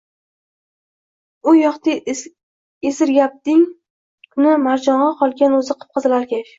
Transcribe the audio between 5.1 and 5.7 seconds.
qolg‘an,